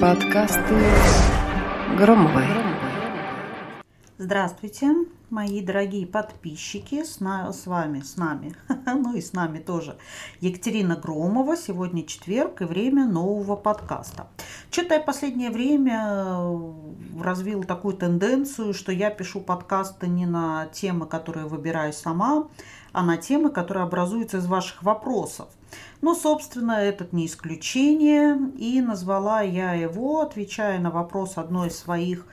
Подкасты 0.00 0.74
Громовой. 1.96 2.46
Здравствуйте, 4.18 4.92
мои 5.30 5.60
дорогие 5.60 6.04
подписчики, 6.04 7.04
с, 7.04 7.20
на, 7.20 7.52
с 7.52 7.66
вами, 7.66 8.00
с 8.00 8.16
нами, 8.16 8.56
ну 8.86 9.14
и 9.14 9.20
с 9.20 9.34
нами 9.34 9.58
тоже, 9.58 9.98
Екатерина 10.40 10.96
Громова. 10.96 11.56
Сегодня 11.56 12.04
четверг 12.04 12.62
и 12.62 12.64
время 12.64 13.06
нового 13.06 13.54
подкаста. 13.54 14.26
Что-то 14.72 14.94
я 14.94 15.00
последнее 15.00 15.50
время 15.50 16.06
э, 16.08 17.22
развил 17.22 17.62
такую 17.62 17.96
тенденцию, 17.96 18.74
что 18.74 18.90
я 18.90 19.10
пишу 19.10 19.40
подкасты 19.40 20.08
не 20.08 20.26
на 20.26 20.66
темы, 20.72 21.06
которые 21.06 21.46
выбираю 21.46 21.92
сама, 21.92 22.48
а 22.96 23.02
на 23.02 23.18
темы, 23.18 23.50
которые 23.50 23.84
образуются 23.84 24.38
из 24.38 24.46
ваших 24.46 24.82
вопросов. 24.82 25.48
Ну, 26.00 26.14
собственно, 26.14 26.72
этот 26.72 27.12
не 27.12 27.26
исключение. 27.26 28.38
И 28.56 28.80
назвала 28.80 29.42
я 29.42 29.74
его, 29.74 30.22
отвечая 30.22 30.78
на 30.80 30.90
вопрос 30.90 31.36
одной 31.36 31.68
из 31.68 31.76
своих, 31.76 32.24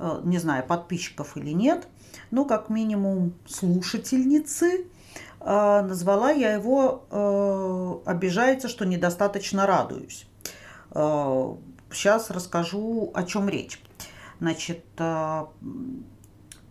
э, 0.00 0.20
не 0.24 0.38
знаю, 0.38 0.66
подписчиков 0.66 1.36
или 1.36 1.50
нет, 1.50 1.86
ну, 2.32 2.44
как 2.46 2.68
минимум, 2.68 3.32
слушательницы. 3.46 4.88
Э, 5.38 5.82
назвала 5.82 6.32
я 6.32 6.52
его 6.52 7.04
э, 7.12 8.10
«Обижается, 8.10 8.66
что 8.66 8.84
недостаточно 8.84 9.66
радуюсь». 9.66 10.26
Сейчас 10.90 12.30
расскажу, 12.30 13.12
о 13.14 13.22
чем 13.22 13.48
речь. 13.48 13.80
Значит, 14.40 14.84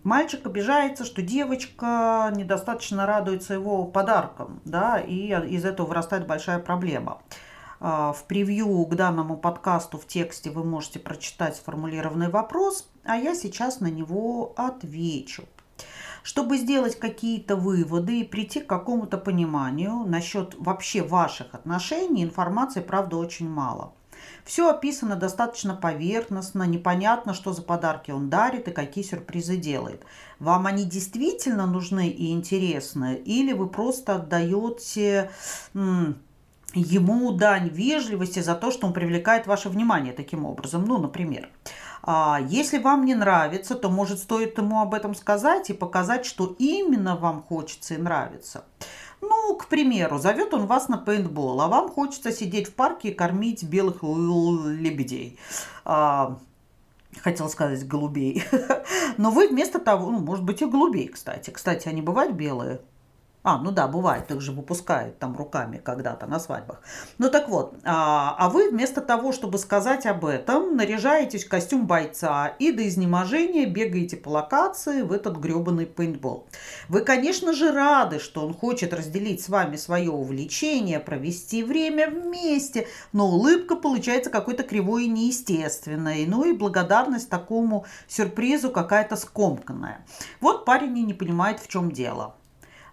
Мальчик 0.07 0.45
обижается, 0.45 1.03
что 1.03 1.21
девочка 1.21 2.31
недостаточно 2.33 3.05
радуется 3.05 3.55
его 3.55 3.83
подаркам, 3.83 4.61
да, 4.63 5.01
и 5.01 5.33
из 5.49 5.65
этого 5.65 5.87
вырастает 5.87 6.25
большая 6.25 6.59
проблема. 6.59 7.21
А, 7.81 8.13
в 8.13 8.23
превью 8.23 8.85
к 8.85 8.95
данному 8.95 9.35
подкасту 9.35 9.97
в 9.97 10.07
тексте 10.07 10.49
вы 10.49 10.63
можете 10.63 10.99
прочитать 10.99 11.57
сформулированный 11.57 12.29
вопрос, 12.29 12.89
а 13.03 13.17
я 13.17 13.35
сейчас 13.35 13.81
на 13.81 13.87
него 13.87 14.53
отвечу. 14.55 15.43
Чтобы 16.23 16.57
сделать 16.57 16.97
какие-то 16.97 17.57
выводы 17.57 18.21
и 18.21 18.23
прийти 18.23 18.61
к 18.61 18.67
какому-то 18.67 19.17
пониманию 19.17 20.05
насчет 20.07 20.55
вообще 20.57 21.01
ваших 21.01 21.53
отношений, 21.53 22.23
информации, 22.23 22.79
правда, 22.79 23.17
очень 23.17 23.49
мало. 23.49 23.91
Все 24.43 24.69
описано 24.69 25.15
достаточно 25.15 25.75
поверхностно, 25.75 26.63
непонятно, 26.63 27.33
что 27.33 27.53
за 27.53 27.61
подарки 27.61 28.11
он 28.11 28.29
дарит 28.29 28.67
и 28.67 28.71
какие 28.71 29.03
сюрпризы 29.03 29.57
делает. 29.57 30.03
Вам 30.39 30.67
они 30.67 30.85
действительно 30.85 31.65
нужны 31.65 32.09
и 32.09 32.31
интересны, 32.31 33.15
или 33.15 33.53
вы 33.53 33.67
просто 33.67 34.15
отдаете 34.15 35.31
ему 36.73 37.31
дань 37.31 37.69
вежливости 37.69 38.39
за 38.39 38.55
то, 38.55 38.71
что 38.71 38.87
он 38.87 38.93
привлекает 38.93 39.47
ваше 39.47 39.69
внимание 39.69 40.13
таким 40.13 40.45
образом. 40.45 40.85
Ну, 40.85 40.97
например, 40.97 41.49
а, 42.03 42.39
если 42.47 42.77
вам 42.77 43.05
не 43.05 43.15
нравится, 43.15 43.75
то, 43.75 43.89
может, 43.89 44.19
стоит 44.19 44.57
ему 44.57 44.81
об 44.81 44.93
этом 44.93 45.15
сказать 45.15 45.69
и 45.69 45.73
показать, 45.73 46.25
что 46.25 46.55
именно 46.59 47.15
вам 47.15 47.43
хочется 47.43 47.95
и 47.95 47.97
нравится. 47.97 48.63
Ну, 49.29 49.55
к 49.55 49.67
примеру, 49.67 50.17
зовет 50.17 50.53
он 50.53 50.65
вас 50.65 50.87
на 50.87 50.97
пейнтбол, 50.97 51.59
а 51.61 51.67
вам 51.67 51.89
хочется 51.89 52.31
сидеть 52.31 52.67
в 52.69 52.73
парке 52.73 53.09
и 53.09 53.13
кормить 53.13 53.63
белых 53.63 54.03
лебедей. 54.03 55.37
А, 55.83 56.37
хотела 57.21 57.47
сказать 57.47 57.87
голубей. 57.87 58.43
Но 59.17 59.31
вы 59.31 59.47
вместо 59.47 59.79
того, 59.79 60.11
ну, 60.11 60.19
может 60.19 60.45
быть, 60.45 60.61
и 60.61 60.65
голубей, 60.65 61.07
кстати. 61.07 61.49
Кстати, 61.49 61.87
они 61.87 62.01
бывают 62.01 62.33
белые? 62.33 62.79
А, 63.47 63.57
ну 63.59 63.71
да, 63.71 63.87
бывает, 63.87 64.29
их 64.29 64.41
же 64.41 64.51
выпускают 64.51 65.19
там 65.19 65.37
руками 65.37 65.77
когда-то 65.77 66.25
на 66.25 66.37
свадьбах. 66.37 66.81
Ну 67.17 67.29
так 67.29 67.47
вот, 67.47 67.75
а, 67.85 68.35
а 68.37 68.49
вы 68.49 68.69
вместо 68.71 68.99
того, 68.99 69.31
чтобы 69.31 69.57
сказать 69.57 70.05
об 70.05 70.25
этом, 70.25 70.75
наряжаетесь 70.75 71.45
в 71.45 71.49
костюм 71.49 71.87
бойца 71.87 72.47
и 72.59 72.73
до 72.73 72.85
изнеможения 72.85 73.65
бегаете 73.65 74.17
по 74.17 74.27
локации 74.27 75.01
в 75.01 75.13
этот 75.13 75.37
гребаный 75.37 75.85
пейнтбол. 75.85 76.45
Вы, 76.89 77.05
конечно 77.05 77.53
же, 77.53 77.71
рады, 77.71 78.19
что 78.19 78.45
он 78.45 78.53
хочет 78.53 78.93
разделить 78.93 79.41
с 79.41 79.47
вами 79.47 79.77
свое 79.77 80.11
увлечение, 80.11 80.99
провести 80.99 81.63
время 81.63 82.09
вместе, 82.09 82.89
но 83.13 83.29
улыбка 83.29 83.77
получается 83.77 84.29
какой-то 84.29 84.63
кривой 84.63 85.05
и 85.05 85.09
неестественной. 85.09 86.25
Ну 86.25 86.43
и 86.43 86.51
благодарность 86.51 87.29
такому 87.29 87.85
сюрпризу 88.09 88.71
какая-то 88.71 89.15
скомканная. 89.15 90.05
Вот 90.41 90.65
парень 90.65 90.97
и 90.97 91.03
не 91.03 91.13
понимает, 91.13 91.61
в 91.61 91.69
чем 91.69 91.93
дело. 91.93 92.35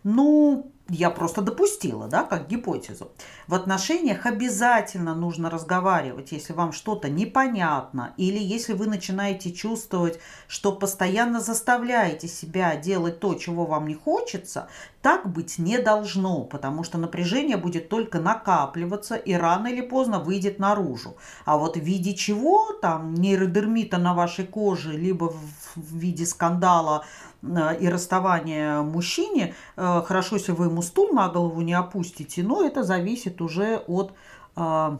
Ну, 0.05 0.71
я 0.89 1.11
просто 1.11 1.41
допустила, 1.41 2.09
да, 2.09 2.25
как 2.25 2.47
гипотезу. 2.47 3.11
В 3.47 3.55
отношениях 3.55 4.27
обязательно 4.27 5.15
нужно 5.15 5.49
разговаривать, 5.49 6.33
если 6.33 6.53
вам 6.53 6.73
что-то 6.73 7.09
непонятно, 7.09 8.13
или 8.19 8.39
если 8.39 8.75
вы 8.75 8.87
начинаете 8.87 9.53
чувствовать, 9.53 10.21
что 10.47 10.73
постоянно 10.73 11.41
заставляете 11.41 12.29
себя 12.29 12.77
делать 12.77 13.19
то, 13.19 13.35
чего 13.35 13.65
вам 13.65 13.89
не 13.89 13.95
хочется, 13.95 14.69
так 15.01 15.31
быть 15.31 15.59
не 15.59 15.79
должно, 15.79 16.43
потому 16.45 16.85
что 16.85 16.99
напряжение 16.99 17.57
будет 17.57 17.89
только 17.89 18.21
накапливаться 18.21 19.17
и 19.17 19.33
рано 19.33 19.69
или 19.69 19.81
поздно 19.81 20.19
выйдет 20.19 20.59
наружу. 20.59 21.17
А 21.47 21.57
вот 21.57 21.77
в 21.77 21.81
виде 21.81 22.15
чего, 22.15 22.73
там, 22.73 23.15
нейродермита 23.15 23.97
на 23.97 24.13
вашей 24.13 24.47
коже, 24.47 24.93
либо 24.93 25.33
в 25.75 25.97
виде 25.97 26.27
скандала 26.27 27.05
Э, 27.45 27.77
и 27.79 27.89
расставание 27.89 28.83
мужчине, 28.83 29.55
э, 29.77 30.03
хорошо, 30.07 30.37
если 30.37 30.53
вы 30.53 30.71
ему 30.75 30.83
стул 30.83 31.13
на 31.13 31.29
голову 31.29 31.61
не 31.63 31.73
опустите, 31.73 32.43
но 32.43 32.67
это 32.67 32.83
зависит 32.83 33.41
уже 33.41 33.77
от 33.87 34.13
э, 34.57 34.99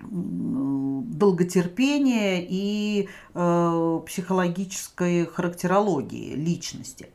долготерпения 0.00 2.44
и 2.48 3.08
психологической 3.32 5.26
характерологии 5.26 6.34
личности 6.34 7.10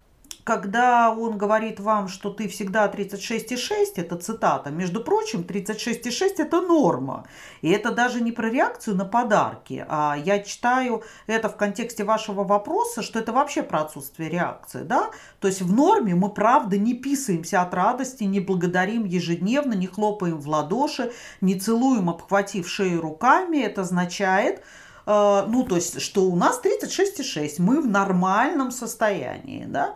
когда 0.49 1.11
он 1.11 1.37
говорит 1.37 1.79
вам, 1.79 2.07
что 2.07 2.31
ты 2.31 2.47
всегда 2.47 2.87
36,6, 2.87 3.97
это 3.97 4.15
цитата, 4.15 4.71
между 4.71 5.03
прочим, 5.03 5.41
36,6 5.41 6.39
это 6.39 6.61
норма. 6.61 7.27
И 7.61 7.69
это 7.69 7.91
даже 7.91 8.19
не 8.19 8.31
про 8.31 8.49
реакцию 8.49 8.95
на 8.95 9.05
подарки, 9.05 9.85
а 9.87 10.15
я 10.17 10.39
читаю 10.39 11.03
это 11.27 11.49
в 11.49 11.55
контексте 11.55 12.03
вашего 12.03 12.43
вопроса, 12.43 13.03
что 13.03 13.19
это 13.19 13.31
вообще 13.31 13.61
про 13.61 13.81
отсутствие 13.81 14.27
реакции, 14.31 14.81
да? 14.81 15.11
То 15.39 15.47
есть 15.47 15.61
в 15.61 15.71
норме 15.71 16.15
мы, 16.15 16.29
правда, 16.29 16.79
не 16.79 16.95
писаемся 16.95 17.61
от 17.61 17.75
радости, 17.75 18.23
не 18.23 18.39
благодарим 18.39 19.05
ежедневно, 19.05 19.73
не 19.73 19.85
хлопаем 19.85 20.39
в 20.39 20.47
ладоши, 20.47 21.11
не 21.41 21.59
целуем, 21.59 22.09
обхватив 22.09 22.67
шею 22.67 23.01
руками. 23.01 23.57
Это 23.57 23.81
означает, 23.81 24.63
э, 25.05 25.45
ну, 25.47 25.63
то 25.63 25.75
есть, 25.75 26.01
что 26.01 26.23
у 26.23 26.35
нас 26.35 26.59
36,6, 26.59 27.59
мы 27.59 27.81
в 27.81 27.87
нормальном 27.87 28.71
состоянии, 28.71 29.66
да? 29.67 29.93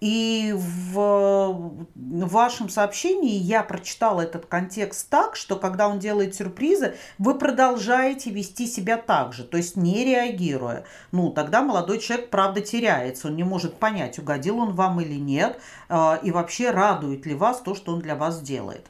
И 0.00 0.54
в 0.56 1.86
вашем 2.04 2.70
сообщении 2.70 3.34
я 3.34 3.62
прочитала 3.62 4.22
этот 4.22 4.46
контекст 4.46 5.08
так, 5.10 5.36
что 5.36 5.56
когда 5.56 5.88
он 5.88 5.98
делает 5.98 6.34
сюрпризы, 6.34 6.96
вы 7.18 7.36
продолжаете 7.36 8.30
вести 8.30 8.66
себя 8.66 8.96
так 8.96 9.34
же, 9.34 9.44
то 9.44 9.58
есть 9.58 9.76
не 9.76 10.04
реагируя. 10.04 10.84
Ну, 11.12 11.30
тогда 11.30 11.62
молодой 11.62 11.98
человек, 11.98 12.30
правда, 12.30 12.62
теряется, 12.62 13.28
он 13.28 13.36
не 13.36 13.44
может 13.44 13.74
понять, 13.74 14.18
угодил 14.18 14.58
он 14.58 14.74
вам 14.74 15.00
или 15.02 15.16
нет, 15.16 15.60
а, 15.88 16.18
и 16.22 16.30
вообще 16.30 16.70
радует 16.70 17.26
ли 17.26 17.34
вас 17.34 17.60
то, 17.60 17.74
что 17.74 17.92
он 17.92 18.00
для 18.00 18.16
вас 18.16 18.40
делает. 18.40 18.86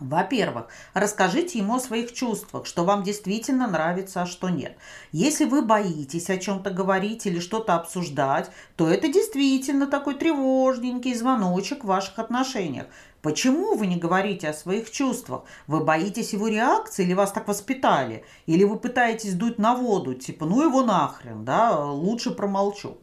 Во-первых, 0.00 0.68
расскажите 0.94 1.58
ему 1.58 1.74
о 1.74 1.80
своих 1.80 2.14
чувствах, 2.14 2.64
что 2.64 2.84
вам 2.84 3.02
действительно 3.02 3.66
нравится, 3.66 4.22
а 4.22 4.26
что 4.26 4.48
нет. 4.48 4.78
Если 5.12 5.44
вы 5.44 5.60
боитесь 5.60 6.30
о 6.30 6.38
чем-то 6.38 6.70
говорить 6.70 7.26
или 7.26 7.38
что-то 7.38 7.74
обсуждать, 7.74 8.50
то 8.76 8.88
это 8.88 9.08
действительно 9.08 9.86
такой 9.86 10.14
тревожненький 10.14 11.14
звоночек 11.14 11.84
в 11.84 11.88
ваших 11.88 12.18
отношениях. 12.18 12.86
Почему 13.20 13.74
вы 13.74 13.86
не 13.86 13.96
говорите 13.96 14.48
о 14.48 14.54
своих 14.54 14.90
чувствах? 14.90 15.42
Вы 15.66 15.84
боитесь 15.84 16.32
его 16.32 16.48
реакции 16.48 17.04
или 17.04 17.12
вас 17.12 17.32
так 17.32 17.46
воспитали? 17.46 18.24
Или 18.46 18.64
вы 18.64 18.78
пытаетесь 18.78 19.34
дуть 19.34 19.58
на 19.58 19.74
воду, 19.74 20.14
типа, 20.14 20.46
ну 20.46 20.62
его 20.62 20.82
нахрен, 20.82 21.44
да, 21.44 21.78
лучше 21.78 22.30
промолчу. 22.30 22.96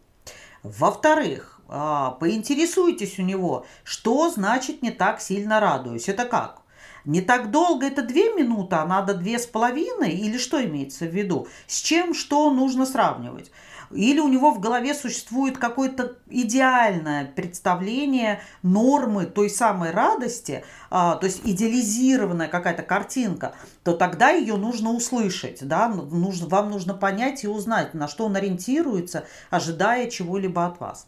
Во-вторых, 0.64 1.62
а, 1.68 2.12
поинтересуйтесь 2.20 3.20
у 3.20 3.22
него, 3.22 3.68
что 3.84 4.32
значит 4.32 4.82
не 4.82 4.90
так 4.90 5.22
сильно 5.22 5.60
радуюсь. 5.60 6.10
Это 6.10 6.26
как? 6.26 6.62
Не 7.08 7.22
так 7.22 7.52
долго, 7.52 7.88
это 7.88 8.02
две 8.02 8.34
минуты, 8.34 8.76
а 8.76 8.86
надо 8.86 9.14
две 9.14 9.40
с 9.40 9.46
половиной? 9.46 10.12
Или 10.12 10.38
что 10.38 10.62
имеется 10.64 11.06
в 11.06 11.16
виду? 11.16 11.48
С 11.66 11.80
чем 11.80 12.14
что 12.14 12.52
нужно 12.52 12.86
сравнивать? 12.86 13.50
Или 13.92 14.20
у 14.20 14.28
него 14.28 14.52
в 14.52 14.60
голове 14.60 14.94
существует 14.94 15.58
какое-то 15.58 16.18
идеальное 16.30 17.24
представление 17.24 18.42
нормы 18.62 19.26
той 19.26 19.50
самой 19.50 19.92
радости, 19.92 20.66
а, 20.90 21.16
то 21.16 21.28
есть 21.28 21.40
идеализированная 21.46 22.50
какая-то 22.50 22.84
картинка, 22.84 23.56
то 23.86 23.94
тогда 23.94 24.32
ее 24.32 24.58
нужно 24.58 24.92
услышать, 24.92 25.66
да, 25.66 25.88
нужно, 25.88 26.50
вам 26.50 26.70
нужно 26.70 26.94
понять 26.94 27.46
и 27.46 27.48
узнать, 27.48 27.94
на 27.94 28.10
что 28.10 28.26
он 28.26 28.36
ориентируется, 28.36 29.24
ожидая 29.50 30.10
чего-либо 30.10 30.66
от 30.66 30.82
вас. 30.82 31.08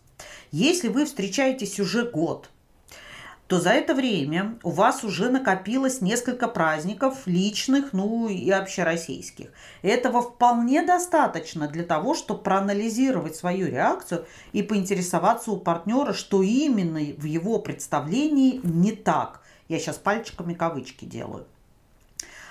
Если 0.51 0.88
вы 0.88 1.04
встречаетесь 1.04 1.78
уже 1.78 2.10
год, 2.10 2.50
то 3.50 3.60
за 3.60 3.72
это 3.72 3.96
время 3.96 4.60
у 4.62 4.69
вас 4.69 5.04
уже 5.04 5.28
накопилось 5.31 6.01
несколько 6.01 6.48
праздников 6.48 7.25
личных, 7.25 7.94
ну 7.94 8.30
и 8.30 8.51
общероссийских. 8.51 9.48
Этого 9.81 10.22
вполне 10.22 10.84
достаточно 10.84 11.68
для 11.68 11.84
того, 11.84 12.13
чтобы 12.13 12.44
проанализировать 12.44 13.36
свою 13.36 13.66
реакцию 13.66 14.28
и 14.54 14.62
поинтересоваться 14.62 15.50
у 15.50 15.57
партнера, 15.57 16.13
что 16.13 16.44
именно 16.44 17.00
в 17.00 17.24
его 17.24 17.57
представлении 17.57 18.62
не 18.63 18.92
так. 18.92 19.42
Я 19.68 19.80
сейчас 19.80 19.98
пальчиками 19.98 20.54
кавычки 20.54 21.06
делаю. 21.06 21.48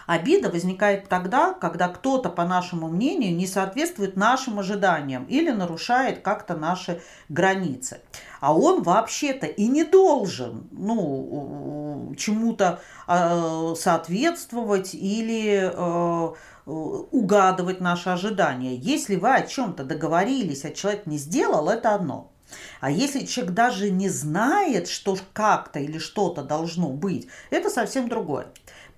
Обида 0.09 0.49
возникает 0.49 1.07
тогда, 1.11 1.53
когда 1.53 1.89
кто-то, 1.89 2.31
по 2.31 2.47
нашему 2.47 2.89
мнению, 2.89 3.37
не 3.37 3.47
соответствует 3.47 4.17
нашим 4.17 4.59
ожиданиям 4.59 5.25
или 5.25 5.51
нарушает 5.51 6.21
как-то 6.21 6.57
наши 6.57 7.03
границы. 7.29 8.01
А 8.41 8.57
он 8.57 8.83
вообще-то 8.83 9.45
и 9.45 9.67
не 9.67 9.85
должен 9.85 10.67
ну, 10.71 12.15
чему-то 12.17 12.81
э, 13.07 13.75
соответствовать 13.77 14.95
или 14.95 15.71
э, 15.75 16.35
угадывать 16.65 17.83
наши 17.83 18.09
ожидания. 18.09 18.77
Если 18.77 19.17
вы 19.17 19.35
о 19.35 19.43
чем-то 19.43 19.85
договорились, 19.85 20.65
а 20.65 20.71
человек 20.71 21.05
не 21.05 21.19
сделал, 21.19 21.69
это 21.69 21.95
одно. 21.95 22.33
А 22.81 22.91
если 22.91 23.27
человек 23.27 23.55
даже 23.55 23.91
не 23.91 24.09
знает, 24.09 24.89
что 24.89 25.19
как-то 25.35 25.79
или 25.81 25.99
что-то 25.99 26.43
должно 26.43 26.89
быть, 26.89 27.29
это 27.51 27.69
совсем 27.69 28.09
другое. 28.09 28.49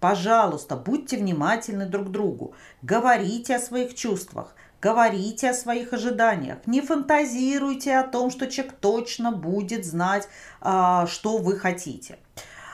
Пожалуйста, 0.00 0.76
будьте 0.76 1.18
внимательны 1.18 1.86
друг 1.86 2.08
к 2.08 2.10
другу. 2.10 2.54
Говорите 2.80 3.56
о 3.56 3.60
своих 3.60 3.94
чувствах. 3.94 4.54
Говорите 4.80 5.50
о 5.50 5.54
своих 5.54 5.92
ожиданиях. 5.92 6.66
Не 6.66 6.80
фантазируйте 6.80 7.98
о 7.98 8.08
том, 8.08 8.30
что 8.30 8.46
человек 8.46 8.76
точно 8.80 9.30
будет 9.30 9.84
знать, 9.84 10.26
а, 10.62 11.06
что 11.06 11.36
вы 11.36 11.58
хотите. 11.58 12.18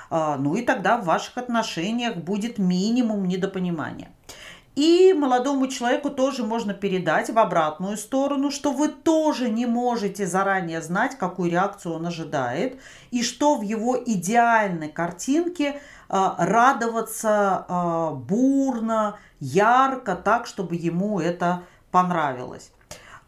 А, 0.09 0.37
ну 0.37 0.55
и 0.55 0.63
тогда 0.63 0.99
в 0.99 1.05
ваших 1.05 1.37
отношениях 1.37 2.17
будет 2.17 2.59
минимум 2.59 3.27
недопонимания. 3.27 4.11
И 4.77 5.15
молодому 5.15 5.69
человеку 5.69 6.11
тоже 6.11 6.45
можно 6.45 6.75
передать 6.75 7.31
в 7.31 7.39
обратную 7.39 7.97
сторону, 7.97 8.51
что 8.51 8.73
вы 8.73 8.89
тоже 8.89 9.49
не 9.49 9.65
можете 9.65 10.27
заранее 10.27 10.83
знать, 10.83 11.17
какую 11.17 11.51
реакцию 11.51 11.95
он 11.95 12.07
ожидает, 12.07 12.79
и 13.11 13.23
что 13.23 13.57
в 13.57 13.63
его 13.63 13.97
идеальной 13.97 14.91
картинке 14.91 15.81
э, 16.11 16.31
радоваться 16.37 17.65
э, 17.67 18.11
бурно, 18.17 19.19
ярко, 19.41 20.15
так, 20.15 20.47
чтобы 20.47 20.77
ему 20.77 21.21
это 21.21 21.63
понравилось. 21.91 22.71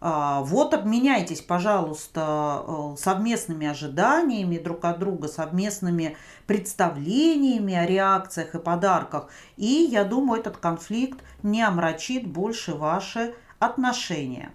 А, 0.01 0.43
вот 0.43 0.75
обменяйтесь, 0.75 1.41
пожалуйста, 1.41 2.65
э, 2.67 2.97
совместными 2.97 3.67
ожиданиями 3.67 4.59
друг 4.59 4.85
от 4.85 4.99
друга, 5.01 5.27
совместными 5.29 6.17
представлениями 6.47 7.75
о 7.75 7.85
реакциях 7.85 8.55
и 8.55 8.59
подарках. 8.59 9.29
И 9.57 9.89
я 9.91 10.05
думаю, 10.05 10.41
этот 10.41 10.59
конфликт 10.59 11.21
не 11.43 11.63
омрачит 11.63 12.27
больше 12.27 12.75
ваши 12.75 13.35
отношения. 13.59 14.53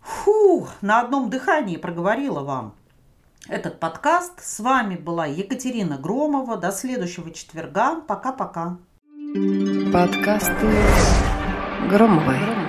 Фу, 0.00 0.66
на 0.80 1.00
одном 1.00 1.30
дыхании 1.30 1.76
проговорила 1.76 2.40
вам 2.40 2.74
этот 3.48 3.80
подкаст. 3.80 4.42
С 4.42 4.60
вами 4.60 4.96
была 4.96 5.26
Екатерина 5.26 5.98
Громова. 5.98 6.56
До 6.56 6.72
следующего 6.72 7.30
четверга. 7.30 8.00
Пока-пока. 8.00 8.78
Подкасты 9.92 10.68
Громовой. 11.88 12.61